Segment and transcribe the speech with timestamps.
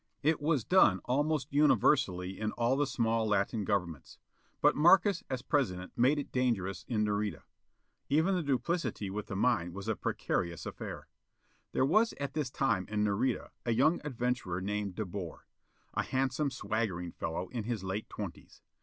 [0.23, 4.17] It was done almost universally in all the small Latin governments.
[4.59, 7.43] But Markes as President made it dangerous in Nareda.
[8.09, 11.07] Even the duplicity with the mine was a precarious affair.
[11.73, 15.45] There was at this time in Nareda a young adventurer named De Boer.
[15.93, 18.63] A handsome, swaggering fellow in his late twenties.